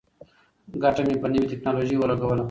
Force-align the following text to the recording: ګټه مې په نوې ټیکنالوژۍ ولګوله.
ګټه 0.83 1.01
مې 1.07 1.15
په 1.21 1.27
نوې 1.31 1.47
ټیکنالوژۍ 1.51 1.95
ولګوله. 1.97 2.39